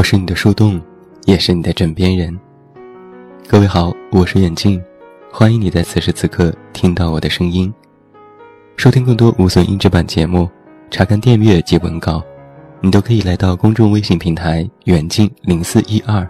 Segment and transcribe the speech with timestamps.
[0.00, 0.80] 我是你的树洞，
[1.26, 2.34] 也是你的枕边人。
[3.46, 4.82] 各位好，我是远近，
[5.30, 7.70] 欢迎你在此时此刻听到我的声音。
[8.78, 10.48] 收听更多无损音质版节目，
[10.90, 12.22] 查看电阅及文稿，
[12.80, 16.26] 你都可以来到公众微信平台远近零四一二，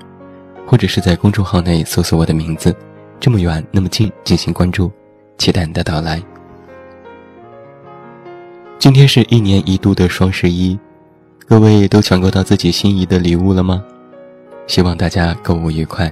[0.66, 2.74] 或者是在公众号内搜索我的名字，
[3.20, 4.90] 这么远那么近进行关注，
[5.38, 6.20] 期待你的到来。
[8.80, 10.76] 今天是一年一度的双十一。
[11.50, 13.82] 各位都抢购到自己心仪的礼物了吗？
[14.68, 16.08] 希望大家购物愉快。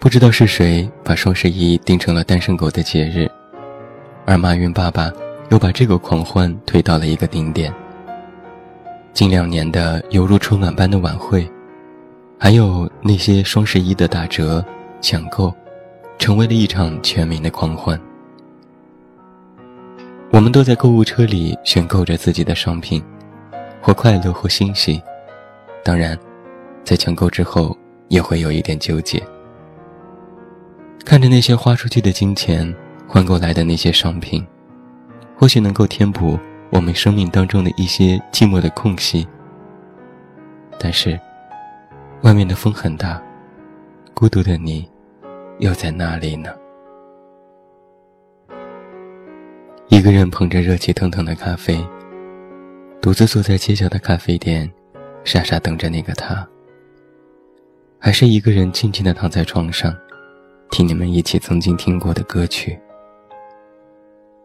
[0.00, 3.30] 不知道是谁把双十一定成了单身狗的节日，
[4.26, 5.12] 而马云爸爸
[5.50, 7.72] 又把这个狂欢推到了一个顶点。
[9.12, 11.48] 近两年的犹如春晚般的晚会，
[12.36, 14.64] 还有那些双十一的打折
[15.00, 15.54] 抢购，
[16.18, 17.98] 成为了一场全民的狂欢。
[20.32, 23.00] 我们都在购物车里选购着自己的商品。
[23.80, 25.02] 或快乐，或欣喜，
[25.82, 26.18] 当然，
[26.84, 27.76] 在抢购之后
[28.08, 29.22] 也会有一点纠结。
[31.04, 32.72] 看着那些花出去的金钱
[33.08, 34.46] 换过来的那些商品，
[35.36, 36.38] 或许能够填补
[36.70, 39.26] 我们生命当中的一些寂寞的空隙。
[40.78, 41.18] 但是，
[42.22, 43.20] 外面的风很大，
[44.12, 44.88] 孤独的你，
[45.58, 46.50] 又在哪里呢？
[49.88, 51.82] 一个人捧着热气腾腾的咖啡。
[53.02, 54.70] 独自坐在街角的咖啡店，
[55.24, 56.46] 傻傻等着那个他。
[57.98, 59.96] 还是一个人静静的躺在床上，
[60.70, 62.78] 听你们一起曾经听过的歌曲。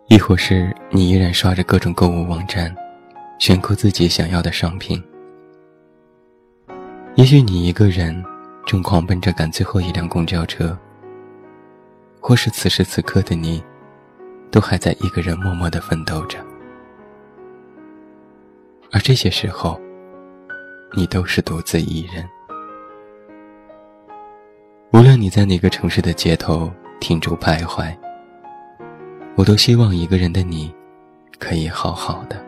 [0.08, 2.74] 亦或是你依然刷着各种购物网站，
[3.40, 5.04] 选购自己想要的商品。
[7.16, 8.24] 也许你一个人
[8.66, 10.78] 正狂奔着赶最后一辆公交车，
[12.22, 13.62] 或是此时此刻的你，
[14.50, 16.38] 都还在一个人默默的奋斗着。
[18.96, 19.78] 而这些时候，
[20.94, 22.26] 你都是独自一人。
[24.94, 27.94] 无论你在哪个城市的街头停住徘徊，
[29.36, 30.74] 我都希望一个人的你，
[31.40, 32.42] 可以好好的。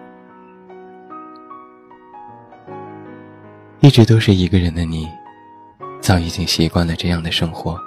[3.81, 5.05] 一直都是一个人的你，
[5.99, 7.77] 早已经习惯了这样的生活：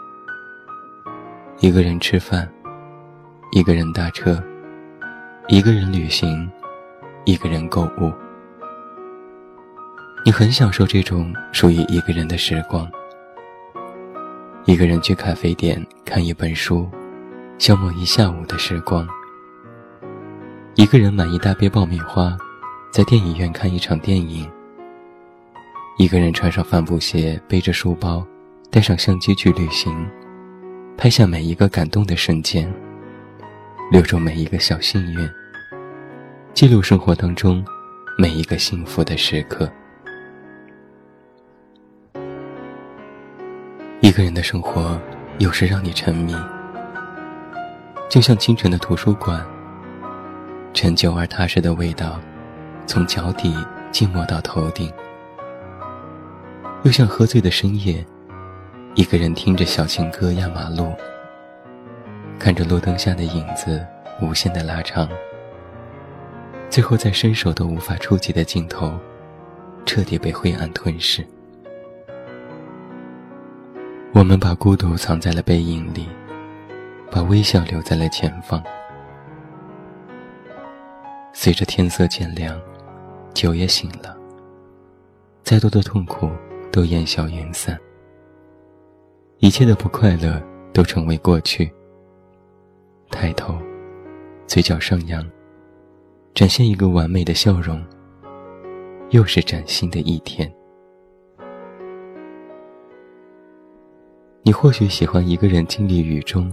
[1.60, 2.46] 一个人吃饭，
[3.52, 4.38] 一个人搭车，
[5.48, 6.46] 一个人旅行，
[7.24, 8.12] 一个人购物。
[10.22, 12.86] 你很享受这种属于一个人的时光，
[14.66, 16.86] 一个人去咖啡店看一本书，
[17.58, 19.06] 消磨一下午的时光；
[20.74, 22.36] 一个人买一大杯爆米花，
[22.92, 24.46] 在电影院看一场电影；
[25.96, 28.22] 一个人穿上帆布鞋，背着书包，
[28.70, 30.06] 带上相机去旅行，
[30.98, 32.70] 拍下每一个感动的瞬间，
[33.90, 35.26] 留住每一个小幸运，
[36.52, 37.64] 记录生活当中
[38.18, 39.72] 每一个幸福的时刻。
[44.10, 45.00] 一个人的生活，
[45.38, 46.34] 有时让你沉迷，
[48.08, 49.40] 就像清晨的图书馆，
[50.74, 52.18] 陈旧而踏实的味道，
[52.88, 53.54] 从脚底
[53.92, 54.90] 浸没到头顶；
[56.82, 58.04] 又像喝醉的深夜，
[58.96, 60.92] 一个人听着小情歌压马路，
[62.36, 63.80] 看着路灯下的影子
[64.20, 65.08] 无限的拉长，
[66.68, 68.92] 最后在伸手都无法触及的尽头，
[69.86, 71.24] 彻底被灰暗吞噬。
[74.12, 76.08] 我们把孤独藏在了背影里，
[77.10, 78.62] 把微笑留在了前方。
[81.32, 82.60] 随着天色渐亮，
[83.32, 84.16] 酒也醒了。
[85.44, 86.28] 再多的痛苦
[86.72, 87.78] 都烟消云散，
[89.38, 91.72] 一切的不快乐都成为过去。
[93.10, 93.56] 抬头，
[94.46, 95.24] 嘴角上扬，
[96.34, 97.82] 展现一个完美的笑容。
[99.10, 100.52] 又是崭新的一天。
[104.42, 106.50] 你或许喜欢一个人经历雨中，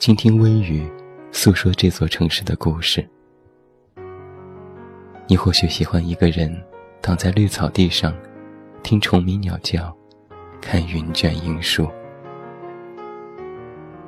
[0.00, 0.84] 倾听微雨，
[1.30, 3.08] 诉说这座城市的故事。
[5.28, 6.52] 你或许喜欢一个人
[7.00, 8.12] 躺在绿草地上，
[8.82, 9.96] 听虫鸣鸟叫，
[10.60, 11.88] 看云卷云舒。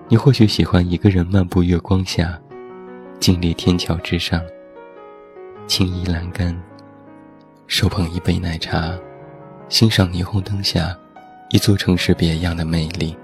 [0.08, 2.36] 你或许喜欢一个人漫步月光下，
[3.20, 4.42] 静立天桥之上，
[5.68, 6.60] 轻倚栏杆，
[7.68, 8.98] 手捧一杯奶茶，
[9.68, 10.98] 欣赏霓虹灯下。
[11.50, 13.16] 一座城市别样的美丽，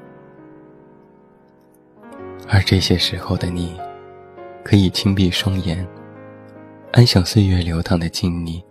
[2.49, 3.75] 而这些时候的你，
[4.63, 5.85] 可以轻闭双眼，
[6.93, 8.63] 安享岁月流淌的静谧，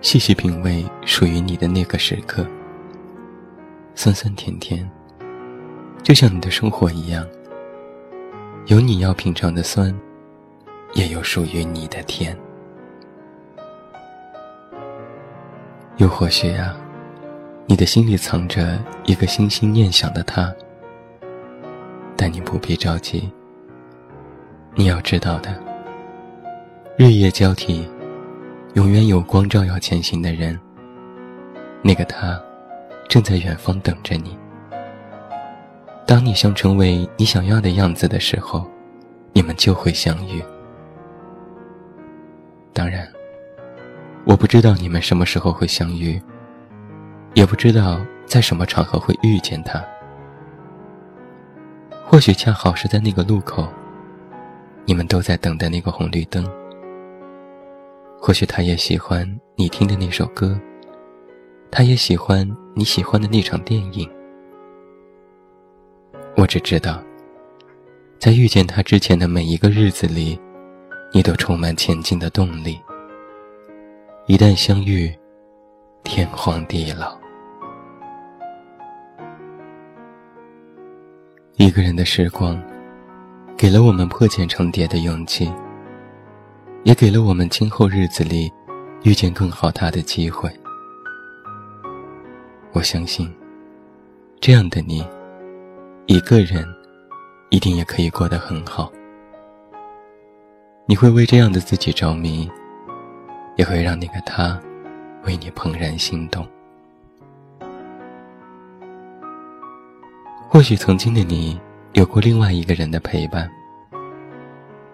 [0.00, 2.46] 细细品味属于你的那个时刻。
[3.94, 4.88] 酸酸甜甜，
[6.02, 7.26] 就像你的生活一样，
[8.66, 9.92] 有你要品尝的酸，
[10.94, 12.34] 也有属于你的甜。
[15.96, 16.76] 又或许啊，
[17.70, 20.50] 你的心里藏着一个心心念想的他，
[22.16, 23.30] 但你不必着急。
[24.74, 25.54] 你要知道的，
[26.96, 27.86] 日夜交替，
[28.72, 30.58] 永远有光照耀前行的人。
[31.82, 32.40] 那个他，
[33.06, 34.34] 正在远方等着你。
[36.06, 38.66] 当你想成为你想要的样子的时候，
[39.34, 40.42] 你们就会相遇。
[42.72, 43.06] 当然，
[44.24, 46.18] 我不知道你们什么时候会相遇，
[47.38, 49.80] 也不知道在什么场合会遇见他。
[52.04, 53.68] 或许恰好是在那个路口，
[54.84, 56.44] 你们都在等待那个红绿灯。
[58.20, 59.24] 或许他也喜欢
[59.54, 60.58] 你听的那首歌，
[61.70, 62.44] 他也喜欢
[62.74, 64.10] 你喜欢的那场电影。
[66.36, 67.00] 我只知道，
[68.18, 70.36] 在遇见他之前的每一个日子里，
[71.12, 72.80] 你都充满前进的动力。
[74.26, 75.16] 一旦相遇，
[76.02, 77.16] 天荒地老。
[81.60, 82.56] 一个人的时光，
[83.56, 85.52] 给了我们破茧成蝶的勇气，
[86.84, 88.48] 也给了我们今后日子里
[89.02, 90.48] 遇见更好他的机会。
[92.70, 93.28] 我相信，
[94.40, 95.04] 这样的你。
[96.06, 96.64] 一个人，
[97.50, 98.92] 一定也可以过得很好。
[100.86, 102.48] 你会为这样的自己着迷，
[103.56, 104.56] 也会让那个他
[105.24, 106.46] 为你怦然心动。
[110.50, 111.60] 或许曾经的你
[111.92, 113.48] 有过另外一个人的陪伴，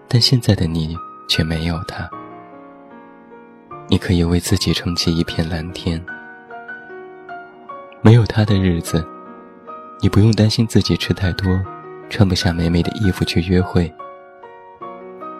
[0.05, 0.97] 但现在的你
[1.29, 2.09] 却没有他。
[3.87, 6.03] 你可以为自己撑起一片蓝天。
[8.01, 9.03] 没有他的日子。
[10.01, 11.47] 你不用担心自己吃太多，
[12.09, 13.91] 穿不下美美的衣服去约会。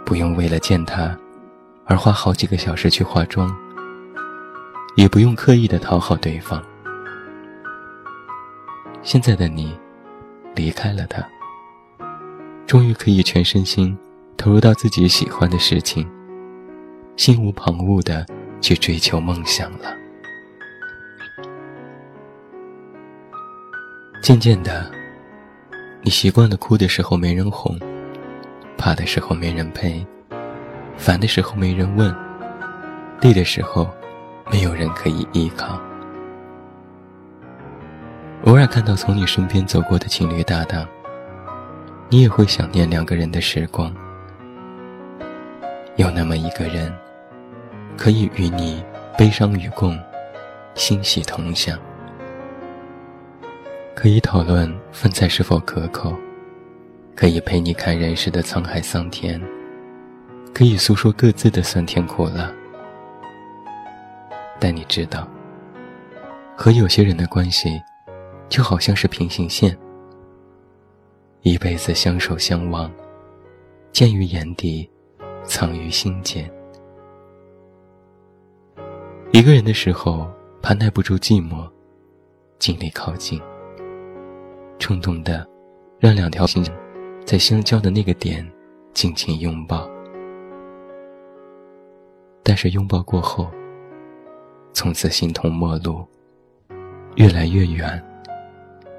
[0.06, 1.16] 不用为了见他，
[1.84, 3.54] 而花好几个小时去化妆。
[4.96, 6.64] 也不用刻意的讨好对方。
[9.04, 9.78] 现在的你，
[10.56, 11.24] 离开了他，
[12.66, 13.96] 终于可以全身心
[14.38, 16.10] 投入到自己喜欢的事情，
[17.18, 18.26] 心无旁骛的
[18.62, 19.94] 去追求梦想了。
[24.22, 24.90] 渐渐的，
[26.02, 27.78] 你习惯了哭的时候没人哄，
[28.78, 30.04] 怕的时候没人陪，
[30.98, 32.16] 烦的时候没人问，
[33.22, 33.88] 累的时候
[34.50, 35.80] 没有人可以依靠。
[38.46, 40.88] 偶尔看到从你身边走过的情侣搭档，
[42.10, 43.92] 你也会想念两个人的时光。
[45.96, 46.94] 有那么一个人，
[47.98, 48.84] 可以与你
[49.18, 50.00] 悲伤与共，
[50.76, 51.76] 欣喜同享。
[53.96, 56.14] 可以讨论饭菜是否可口，
[57.16, 59.42] 可以陪你看人世的沧海桑田，
[60.54, 62.52] 可以诉说各自的酸甜苦辣。
[64.60, 65.28] 但你知道，
[66.56, 67.82] 和有些人的关系，
[68.50, 69.78] 就好像是平行线，
[71.42, 72.92] 一辈子相守相望，
[73.92, 74.90] 见于眼底，
[75.44, 76.50] 藏于心间。
[79.32, 80.30] 一个人的时候，
[80.62, 81.70] 怕耐不住寂寞，
[82.60, 83.42] 尽力靠近。
[84.80, 85.46] 冲动的，
[86.00, 86.66] 让两条心
[87.26, 88.50] 在相交的那个点
[88.94, 89.90] 尽情拥抱。
[92.44, 93.50] 但是拥抱过后，
[94.72, 96.06] 从此形同陌路，
[97.16, 98.02] 越来越远，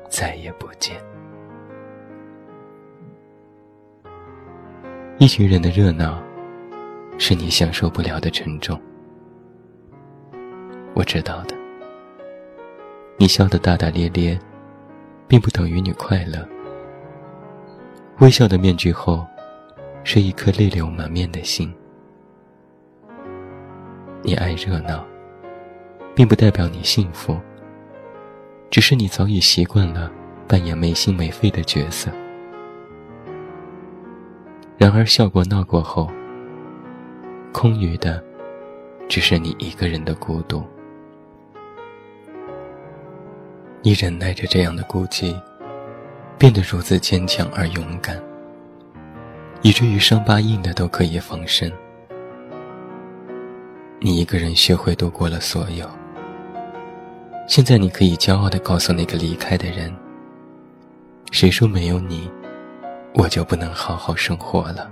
[0.08, 0.96] 再也不见。
[5.18, 6.22] 一群人的热闹，
[7.18, 8.80] 是你享受不了的沉重。
[10.94, 11.56] 我知道的，
[13.18, 14.38] 你笑得大大咧咧。
[15.28, 16.46] 并不等于你快乐。
[18.20, 19.26] 微笑的面具后，
[20.04, 21.74] 是一颗泪流满面的心。
[24.22, 25.04] 你爱热闹，
[26.14, 27.36] 并不代表你幸福。
[28.70, 30.10] 只是你早已习惯了
[30.46, 32.10] 扮演没心没肺的角色。
[34.76, 36.10] 然而笑过闹过后，
[37.52, 38.22] 空余的，
[39.08, 40.62] 只是你一个人的孤独。
[43.82, 45.34] 你忍耐着这样的孤寂，
[46.36, 48.20] 变得如此坚强而勇敢，
[49.62, 51.72] 以至于伤疤硬的都可以防身。
[54.00, 55.88] 你一个人学会度过了所有。
[57.46, 59.94] 现在你可以骄傲地告诉那个离开的人
[61.30, 62.28] ：“谁说没有你，
[63.14, 64.90] 我就不能好好生活了？”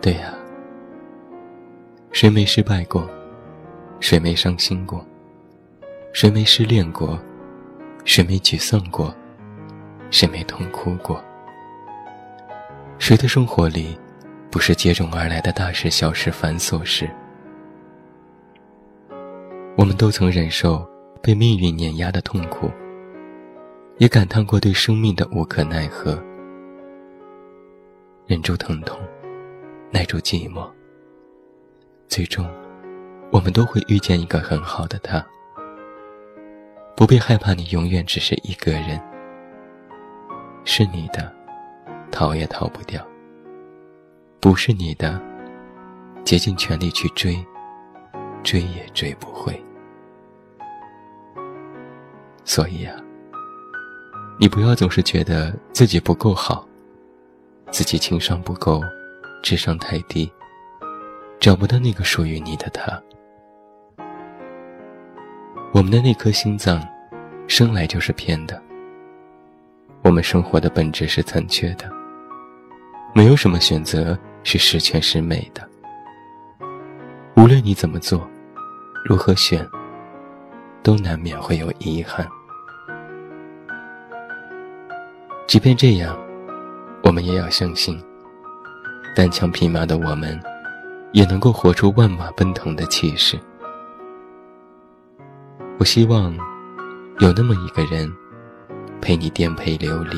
[0.00, 0.32] 对呀，
[2.12, 3.10] 谁没失败过？
[3.98, 5.04] 谁没伤心过？
[6.12, 7.18] 谁没失恋过？
[8.04, 9.12] 谁没沮丧过？
[10.12, 11.20] 谁没痛哭过？
[12.98, 13.98] 谁的生活里，
[14.52, 17.10] 不是接踵而来的大事小事繁琐事？
[19.76, 20.88] 我们都曾忍受
[21.22, 22.70] 被命运碾压的痛苦，
[23.98, 26.18] 也感叹过对生命的无可奈何。
[28.26, 28.98] 忍住疼痛，
[29.90, 30.66] 耐住寂寞，
[32.08, 32.48] 最终，
[33.30, 35.24] 我们都会遇见一个很好的他。
[36.96, 38.98] 不必害怕，你永远只是一个人，
[40.64, 41.30] 是你的，
[42.10, 43.02] 逃也逃不掉；
[44.40, 45.20] 不是你的，
[46.24, 47.36] 竭尽全力去追，
[48.42, 49.54] 追也追不回。
[52.46, 52.96] 所以啊，
[54.38, 56.66] 你不要总是觉得自己不够好，
[57.72, 58.80] 自己情商不够，
[59.42, 60.30] 智商太低，
[61.40, 63.02] 找不到那个属于你的他。
[65.72, 66.80] 我们的那颗心脏，
[67.48, 68.62] 生来就是偏的。
[70.02, 71.90] 我们生活的本质是残缺的，
[73.12, 75.68] 没有什么选择是十全十美的。
[77.36, 78.26] 无论你怎么做，
[79.04, 79.66] 如何选，
[80.86, 82.24] 都难免会有遗憾。
[85.48, 86.16] 即便这样，
[87.02, 88.00] 我们也要相信，
[89.12, 90.40] 单枪匹马的我们，
[91.10, 93.36] 也能够活出万马奔腾的气势。
[95.80, 96.32] 我希望
[97.18, 98.08] 有那么一个人
[99.00, 100.16] 陪你颠沛流离。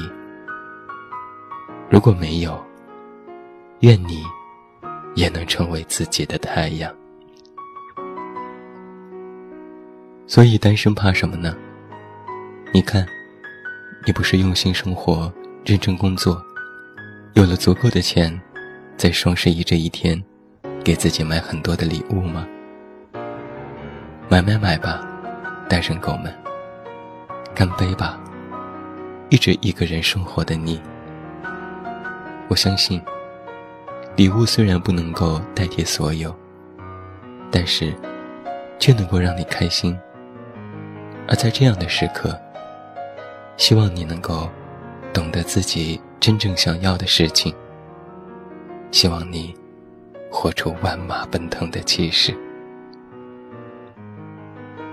[1.88, 2.62] 如果没有，
[3.80, 4.22] 愿你
[5.14, 6.94] 也能成为自己的太阳。
[10.28, 11.56] 所以单身怕什么呢？
[12.70, 13.04] 你看，
[14.04, 15.32] 你不是用心生活、
[15.64, 16.40] 认真工作，
[17.32, 18.38] 有了足够的钱，
[18.94, 20.22] 在双十一这一天，
[20.84, 22.46] 给自己买很多的礼物吗？
[24.28, 25.02] 买买买吧！
[25.66, 26.30] 单身狗们，
[27.54, 28.20] 干杯吧！
[29.30, 30.78] 一直一个人生活的你，
[32.48, 33.00] 我相信，
[34.14, 36.36] 礼物虽然不能够代替所有，
[37.50, 37.94] 但是
[38.78, 39.98] 却能够让你开心。
[41.28, 42.36] 而在这样的时刻，
[43.58, 44.48] 希望你能够
[45.12, 47.54] 懂得自己真正想要的事情。
[48.90, 49.54] 希望你
[50.30, 52.34] 活出万马奔腾的气势。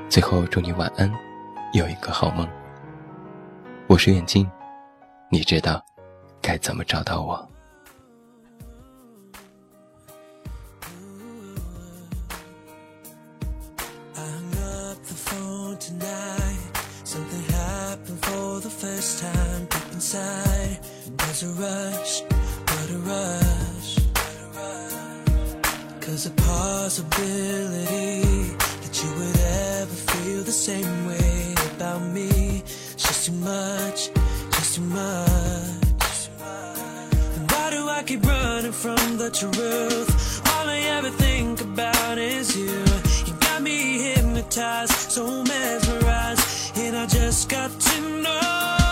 [0.10, 1.10] 最后，祝你晚安，
[1.74, 2.46] 有一个好梦。
[3.88, 4.46] 我是远近，
[5.32, 5.82] 你知道
[6.42, 7.50] 该怎么找到我。
[30.66, 32.64] Same way about me.
[32.66, 34.10] It's just too much,
[34.56, 36.30] just too much.
[37.52, 40.42] why do I keep running from the truth?
[40.54, 42.84] All I ever think about is you.
[43.28, 48.85] You got me hypnotized, so mesmerized, and I just got to know.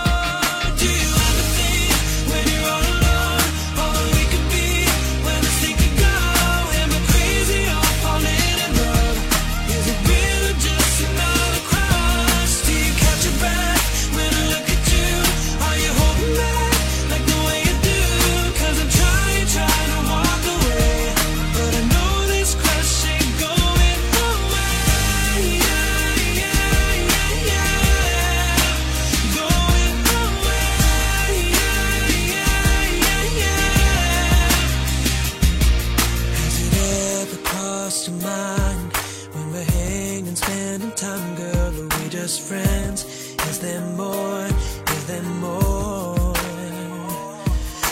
[38.03, 38.91] to mind
[39.31, 41.73] when we're hanging, spending time, girl.
[41.73, 43.05] Are we just friends?
[43.47, 44.45] Is there more?
[44.45, 46.35] Is there more?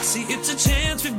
[0.03, 1.17] See, it's a chance we've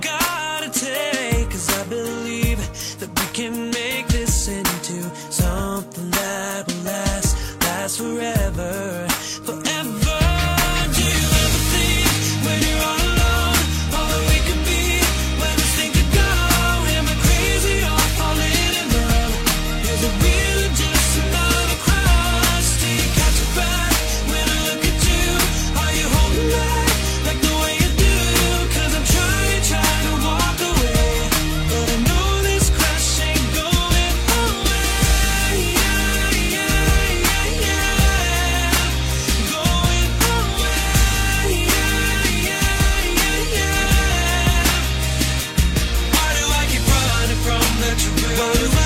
[48.42, 48.82] goes